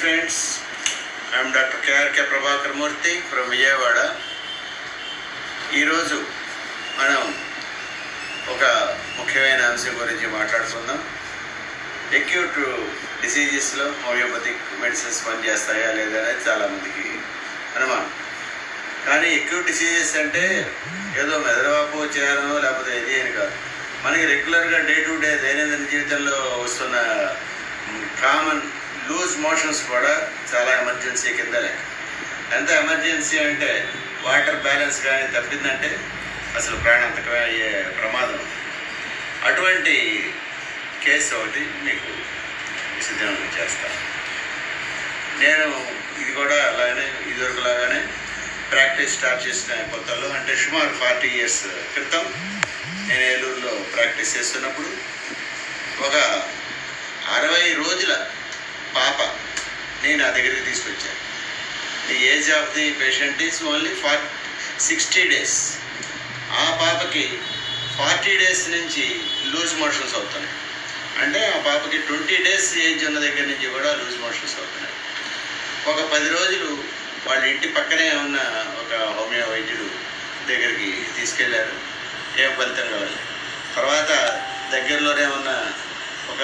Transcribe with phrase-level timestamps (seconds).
[0.00, 0.40] Friends
[1.34, 3.98] I'm doctor KRK Prabhakar Murthy from Vijayawada
[5.80, 6.16] ఈరోజు
[6.98, 7.22] మనం
[8.54, 8.64] ఒక
[9.18, 11.00] ముఖ్యమైన అంశం గురించి మాట్లాడుకుందాం.
[12.18, 12.58] ఎక్యూట్
[13.22, 17.06] డిసీజెస్లో హోమియోపతిక్ మెడిసిన్స్ పనిచేస్తాయా లేదా అనేది చాలామందికి
[17.76, 18.10] అనుమానం.
[19.08, 20.44] కానీ ఎక్యూట్ డిసీజెస్ అంటే
[21.20, 23.54] ఏదో మెదడువాపు చేయాలనో లేకపోతే ఇది అని కాదు.
[24.04, 26.96] మనకి రెగ్యులర్గా డే టు డే దైనందిన జీవితంలో వస్తున్న
[28.22, 28.64] కామన్
[29.08, 30.12] లూజ్ మోషన్స్ కూడా
[30.52, 31.82] చాలా ఎమర్జెన్సీ కింద లెక్క.
[32.56, 33.70] ఎంత ఎమర్జెన్సీ అంటే
[34.26, 35.90] వాటర్ బ్యాలెన్స్ కానీ తప్పిందంటే
[36.58, 38.40] అసలు ప్రాణాంతకమే అయ్యే ప్రమాదం.
[39.48, 39.94] అటువంటి
[41.04, 42.10] కేసు ఒకటి మీకు
[43.06, 43.98] సిద్ధం చేస్తాను
[45.42, 45.66] నేను
[46.20, 48.00] ఇది కూడా అలాగనే ఇదివరకు లాగానే
[48.70, 51.62] ప్రాక్టీస్ స్టార్ట్ చేసిన కొత్తలో అంటే సుమారు ఫార్టీ ఇయర్స్
[51.94, 52.24] క్రితం
[53.08, 54.90] నేను ఏలూరులో ప్రాక్టీస్ చేస్తున్నప్పుడు
[56.06, 56.16] ఒక
[57.36, 58.12] అరవై రోజుల
[58.96, 59.20] పాప
[60.02, 61.20] నేను నా దగ్గరికి తీసుకొచ్చాను
[62.08, 64.24] the age of the patient is only for
[64.80, 65.58] sixty days
[66.52, 67.24] ఆ పాపకి
[67.98, 69.04] ఫార్టీ డేస్ నుంచి
[69.52, 70.54] లూజ్ మోషన్స్ అవుతున్నాయి.
[71.22, 74.94] అంటే ఆ పాపకి ట్వంటీ డేస్ ఏజ్ ఉన్న దగ్గర నుంచి కూడా లూజ్ మోషన్స్ అవుతున్నాయి.
[75.90, 76.70] ఒక పది రోజులు
[77.26, 78.38] వాళ్ళ ఇంటి పక్కనే ఉన్న
[78.82, 79.86] ఒక హోమియో వైద్యుడు
[80.50, 81.74] దగ్గరికి తీసుకెళ్ళారు.
[82.42, 83.16] ఏం ఫలితం కావాలి.
[83.76, 84.10] తర్వాత
[84.74, 85.50] దగ్గరలోనే ఉన్న
[86.32, 86.42] ఒక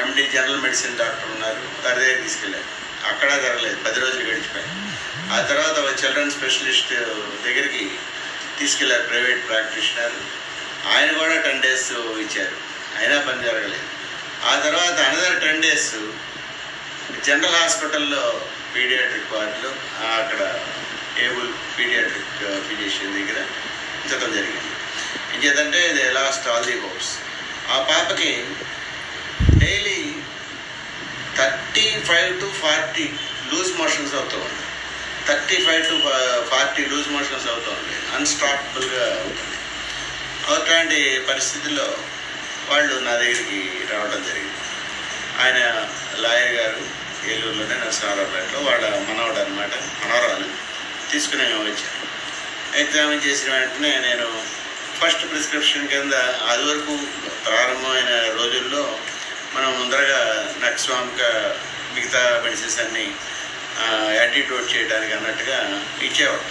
[0.00, 2.68] ఎండి జనరల్ మెడిసిన్ డాక్టర్ ఉన్నారు వారి దగ్గర తీసుకెళ్ళారు.
[3.08, 4.72] అక్కడ జరగలేదు పది రోజులు గడిచిపోయాయి.
[5.34, 6.92] ఆ తర్వాత చిల్డ్రన్ స్పెషలిస్ట్
[7.46, 7.82] దగ్గరికి
[8.58, 10.16] తీసుకెళ్ళారు ప్రైవేట్ ప్రాక్టీషనర్.
[10.92, 11.92] ఆయన కూడా టెన్ డేస్
[12.24, 12.56] ఇచ్చారు
[12.98, 13.86] అయినా పని జరగలేదు.
[14.46, 15.92] ఆ తర్వాత అనదర్ టెన్ డేస్
[17.26, 18.24] జనరల్ హాస్పిటల్లో
[18.74, 19.70] పీడియాట్రిక్ వార్డులో
[20.16, 20.42] అక్కడ
[21.24, 22.34] ఏబుల్ పీడియాట్రిక్
[22.68, 23.38] ఫిజిషియన్ దగ్గర
[24.02, 24.72] ఉంచడం జరిగింది.
[25.34, 27.12] ఇంకేదంటే ఇది లాస్ట్ ఆల్ ది హోప్స్.
[27.70, 28.30] ఆ పాపకి
[29.68, 29.98] daily
[31.38, 33.06] thirty five to forty
[33.50, 34.64] loose motions అవుతూ ఉంది
[35.28, 35.96] thirty five to
[36.50, 39.56] forty loose motions అవుతూ ఉంది అన్స్టాపబుల్గా అవుతుంది.
[40.54, 41.00] అట్లాంటి
[41.30, 41.88] పరిస్థితుల్లో
[42.70, 43.58] వాళ్ళు నా దగ్గరికి
[43.92, 44.62] రావడం జరిగింది.
[45.42, 45.58] ఆయన
[46.22, 46.80] లాయర్ గారు
[47.32, 50.48] ఏలూరులోనే నరసింహారావుపేటలో వాళ్ళ మనవడు అనమాట మనవరాలు
[51.10, 52.06] తీసుకుని వచ్చారు
[52.82, 54.28] ఎగ్జామిన్ చేసిన వెంటనే నేను
[55.00, 56.14] ఫస్ట్ ప్రిస్క్రిప్షన్ కింద
[56.50, 56.94] అది వరకు
[57.46, 58.82] ప్రారంభమైన రోజుల్లో
[59.72, 60.20] ముందరగా
[60.64, 61.22] నక్స్వామిక
[61.94, 63.06] మిగతా మెడిసిన్స్ అన్ని
[64.18, 65.58] యాంటీడోట్ చేయడానికి అన్నట్టుగా
[66.02, 66.44] ఇచ్చేవాడు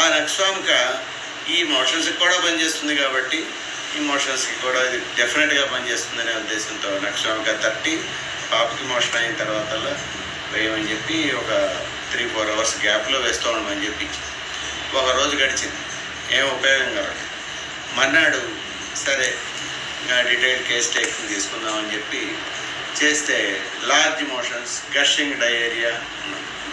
[0.00, 0.70] ఆ నక్స్వామిక
[1.48, 3.38] ఈ మోషన్స్కి కూడా పనిచేస్తుంది కాబట్టి
[3.96, 7.94] ఈ మోషన్స్కి కూడా ఇది డెఫినెట్గా పనిచేస్తుందనే ఉద్దేశంతో నక్స్వామిక తట్టి
[8.50, 9.72] పాపకి మోషన్ అయిన తర్వాత
[10.52, 11.52] వేయమని చెప్పి ఒక
[12.12, 14.06] త్రీ ఫోర్ అవర్స్ గ్యాప్లో వేస్తూ ఉండమని చెప్పి
[14.96, 15.78] ఒక రోజు గడిచింది.
[16.32, 17.22] ఏం ఉపయోగం కావాలి
[17.96, 18.40] మర్నాడు
[19.04, 19.28] సరే
[20.30, 22.22] డీటెయిల్ కేస్ టేకింగ్ తీసుకుందామని చెప్పి
[23.00, 23.36] చేస్తే
[23.90, 25.92] లార్జ్ మోషన్స్ గషింగ్ డయేరియా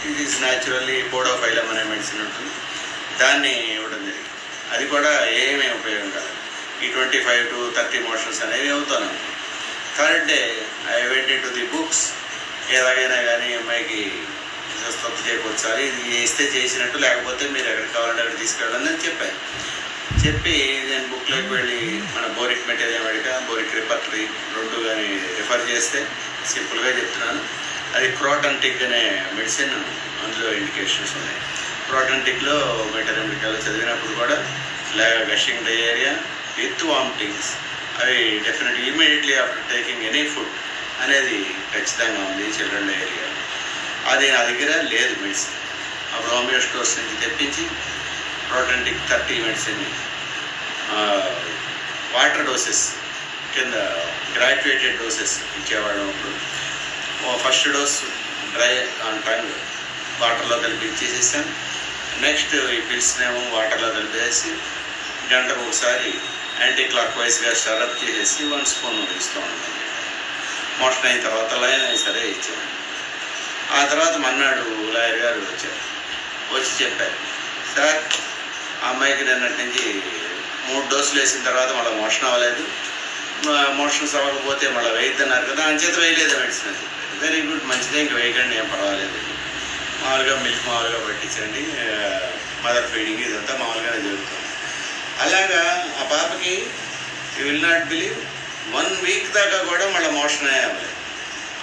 [0.08, 2.53] ఇది ఈస్ న్యాచురల్లీ బోడోఫైలం అనే మెడిసిన్ ఉంటుంది.
[3.22, 4.30] దాన్ని ఇవ్వడం జరిగింది.
[4.74, 5.12] అది కూడా
[5.44, 6.31] ఏమీ ఉపయోగం కాదు.
[6.84, 9.18] ఈ twenty five to thirty motions అనేవి అవుతున్నాను
[9.98, 10.40] third day
[10.96, 12.06] I went to the books
[12.78, 14.02] ఎలాగైనా కానీ అమ్మాయికి
[14.80, 19.38] స్వస్థత చేకూర్చాలి ఇది ఇస్తే చేసినట్టు లేకపోతే మీరు ఎక్కడికి కావాలంటే అక్కడ తీసుకెళ్ళండి అని చెప్పాను.
[20.25, 20.55] చెప్పి
[20.89, 21.79] నేను బుక్లోకి వెళ్ళి
[22.15, 23.39] మన బోరిక్ మెటీరియల్ అడిగా.
[23.39, 24.23] బోరిక్ రిపర్టరీ
[24.55, 25.99] రెండు కానీ రిఫర్ చేస్తే
[26.53, 27.41] సింపుల్గా చెప్తున్నాను.
[27.95, 29.01] అది క్రోటంటిక్ అనే
[29.33, 29.73] మెడిసిన్
[30.23, 31.39] అందులో ఇండికేషన్స్ ఉన్నాయి.
[31.87, 32.57] క్రోటంటిక్లో
[32.95, 34.37] మెటీరియల్ చదివినప్పుడు కూడా
[34.95, 36.13] లేక గషింగ్ డయేరియా
[36.57, 37.51] విత్ వామిటింగ్స్
[38.01, 40.53] అవి definite immediately after taking any food
[41.03, 41.39] అనేది
[41.73, 43.27] ఖచ్చితంగా ఉంది చిల్డ్రన్ ఏరియా
[44.11, 45.57] అది నా దగ్గర లేదు మెడిసిన్
[46.13, 47.63] అప్పుడు హోమియో స్టోర్స్ నుంచి తెప్పించి
[48.49, 49.83] ప్రోటంటిక్ థర్టీ మెడిసిన్
[52.13, 52.84] వాటర్ డోసెస్
[53.56, 53.75] కింద
[54.35, 56.34] గ్రాడ్యుయేటెడ్ డోసెస్ ఇచ్చేవాళ్ళం అప్పుడు.
[57.44, 57.97] First dose
[58.53, 58.74] dry
[59.07, 59.44] on time
[60.19, 61.51] వాటర్లో కలిపి ఇచ్చేసేసాను
[62.22, 64.50] నెక్స్ట్ ఈ పిల్స్నేమో వాటర్లో కలిపేసి
[65.34, 66.09] గంటకు ఒకసారి
[66.62, 69.69] యాంటీ క్లాక్ వైజ్గా షరప్ చేసేసి వన్ స్పూన్ ఇస్తూ ఉన్నాను
[70.80, 72.68] మోషన్ అయిన తర్వాత లైన్ అయిన సరే ఇచ్చాను
[73.77, 75.80] ఆ తర్వాత మన్నాడు లాయర్ గారు వచ్చారు.
[76.54, 77.18] వచ్చి చెప్పారు
[77.75, 78.00] సార్
[78.83, 79.86] ఆ అమ్మాయికి నిన్నటి నుంచి
[80.68, 82.63] మూడు డోసులు వేసిన తర్వాత మళ్ళీ మోషన్ అవ్వలేదు.
[83.80, 86.69] మోషన్ అవ్వకపోతే మళ్ళీ వేయద్దన్నారు కదా అంచేత వేయలేదు మెడిసిన్.
[86.72, 86.86] అది
[87.24, 89.18] వెరీ గుడ్ మంచిదే ఇంకా వేయకండి ఏం పర్వాలేదు.
[90.02, 91.63] మామూలుగా మిల్క్ మామూలుగా పట్టించండి
[92.66, 94.48] మదర్ ఫీడింగ్ ఇదంతా మామూలుగానే జరుగుతుంది.
[95.25, 95.63] అలాగా
[96.02, 96.54] ఆ పాపకి
[97.38, 98.18] you will not believe
[98.78, 100.88] one week దాకా కూడా మళ్ళీ మోషన్ అయ్యాలి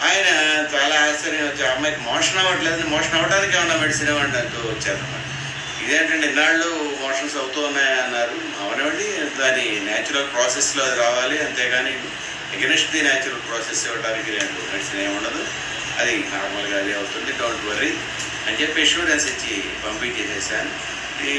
[0.07, 0.29] ఆయన
[0.73, 5.25] చాలా ఆశ్చర్యం వచ్చి అమ్మాయికి మోషన్ అవ్వట్లేదు మోషన్ అవ్వడానికి ఏమన్నా మెడిసిన్ ఇవ్వండి అంటూ వచ్చారనమాట
[5.83, 6.69] ఇదేంటంటే ఇన్నాళ్ళు
[7.03, 8.37] మోషన్స్ అవుతూ ఉన్నాయి అన్నారు.
[8.63, 9.09] అవునండి
[9.41, 11.95] దాని న్యాచురల్ ప్రాసెస్లో అది రావాలి అంతేగాని
[12.57, 15.51] ఎగనెస్ట్ ది న్యాచురల్ ప్రాసెస్ ఇవ్వడానికి నేను మెడిసిన్ ఏముండదు ఉండదు.
[16.01, 17.93] అది నార్మల్గా అది అవుతుంది డోంట్ వరీ
[18.47, 19.55] అని చెప్పి ఇన్సూరెన్స్ ఇచ్చి
[19.85, 20.73] పంపించేసేసాను.
[21.31, 21.35] ఈ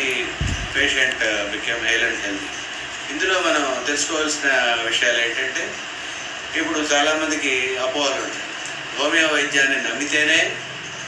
[0.76, 1.22] patient
[1.54, 2.50] became hale and healthy
[3.12, 4.50] ఇందులో మనం తెలుసుకోవాల్సిన
[4.90, 5.64] విషయాలు ఏంటంటే
[6.60, 7.54] ఇప్పుడు చాలామందికి
[7.86, 8.46] అపోహలు ఉంటాయి.
[8.98, 10.40] హోమియో వైద్యాన్ని నమ్మితేనే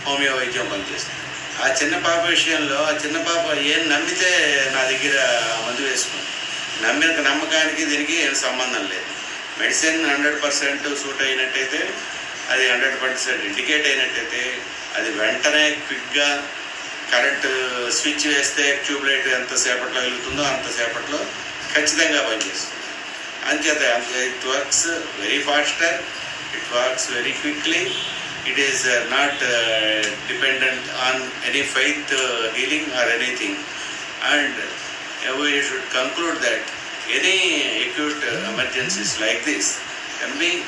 [0.05, 1.20] హోమియో వైద్యం పనిచేస్తుంది.
[1.61, 4.29] ఆ చిన్న పాప విషయంలో ఆ చిన్న పాప ఏం నమ్మితే
[4.75, 5.15] నా దగ్గర
[5.65, 6.27] మందు వేసుకుంది
[6.85, 9.07] నమ్మిన నమ్మకానికి దీనికి ఏం సంబంధం లేదు.
[9.59, 11.81] మెడిసిన్ హండ్రెడ్ పర్సెంట్ సూట్ అయినట్టయితే
[12.49, 14.41] అది హండ్రెడ్ పర్సెంట్ ఇండికేట్ అయినట్టయితే
[14.95, 16.29] అది వెంటనే క్విక్గా
[17.11, 17.47] కరెంట్
[17.91, 21.19] స్విచ్ వేస్తే ట్యూబ్ లైట్ ఎంతసేపట్లో వెలుగుతుందో అంతసేపట్లో
[21.73, 22.77] ఖచ్చితంగా పనిచేస్తుంది.
[23.51, 23.83] అంచేత
[24.29, 24.87] it works
[25.21, 25.97] very faster
[26.57, 27.81] it works very quickly
[28.45, 33.55] It is uh, not uh, dependent on any faith uh, healing or anything.
[34.25, 34.53] And
[35.39, 36.61] we should conclude that
[37.09, 38.17] any acute
[38.49, 39.77] emergencies like this
[40.19, 40.63] can be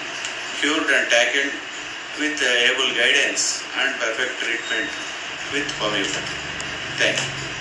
[0.62, 1.54] cured and tackled
[2.20, 4.90] with able guidance and perfect treatment
[5.52, 6.38] with homeopathy.
[7.02, 7.53] Thank you.